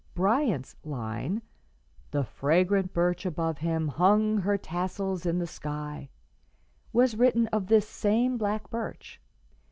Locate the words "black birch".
8.39-9.21